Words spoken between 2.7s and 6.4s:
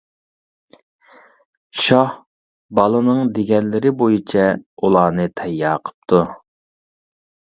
بالىنىڭ دېگەنلىرى بويىچە ئۇلارنى تەييار قىپتۇ.